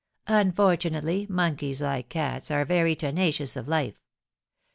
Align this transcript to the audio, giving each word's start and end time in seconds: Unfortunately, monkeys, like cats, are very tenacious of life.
Unfortunately, 0.33 1.27
monkeys, 1.29 1.79
like 1.79 2.09
cats, 2.09 2.49
are 2.49 2.65
very 2.65 2.95
tenacious 2.95 3.55
of 3.55 3.67
life. 3.67 3.99